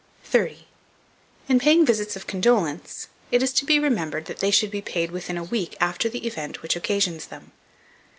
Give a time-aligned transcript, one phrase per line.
[0.23, 0.67] 30.
[1.47, 5.11] IN PAYING VISITS OF CONDOLENCE, it is to be remembered that they should be paid
[5.11, 7.51] within a week after the event which occasions them.